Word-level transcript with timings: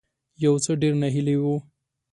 یو 0.43 0.53
څه 0.63 0.71
ډیر 0.81 0.93
ناهیلی 1.01 1.35
وي 1.41 1.55